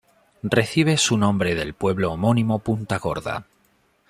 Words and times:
Recibe 0.41 0.97
su 0.97 1.15
nombre 1.15 1.53
del 1.53 1.75
pueblo 1.75 2.11
homónimo 2.13 2.57
Punta 2.57 2.97
Gorda. 2.97 3.45